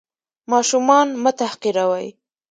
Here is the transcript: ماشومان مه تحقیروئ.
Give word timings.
ماشومان 0.51 1.07
مه 1.23 1.31
تحقیروئ. 1.39 2.07